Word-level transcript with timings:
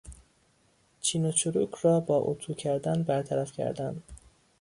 چین 1.01 1.25
و 1.25 1.31
چروک 1.31 1.75
را 1.75 1.99
با 1.99 2.17
اطو 2.17 2.53
کردن 2.53 3.03
برطرف 3.03 3.51
کردن 3.51 4.03